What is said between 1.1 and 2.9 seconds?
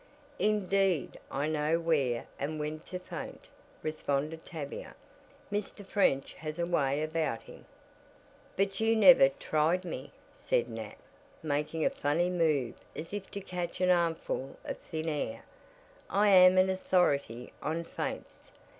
I know where and when